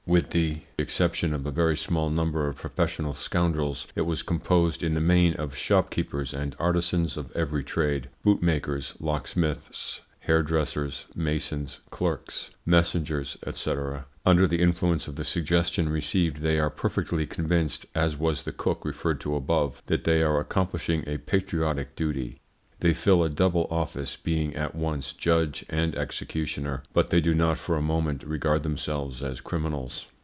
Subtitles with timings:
[0.07, 4.93] With the exception of a very small number of professional scoundrels, it was composed in
[4.93, 13.37] the main of shopkeepers and artisans of every trade: bootmakers, locksmiths, hairdressers, masons, clerks, messengers,
[13.53, 13.73] &c.
[14.25, 18.83] Under the influence of the suggestion received they are perfectly convinced, as was the cook
[18.83, 22.37] referred to above, that they are accomplishing a patriotic duty.
[22.81, 27.59] They fill a double office, being at once judge and executioner, but they do not
[27.59, 30.07] for a moment regard themselves as criminals.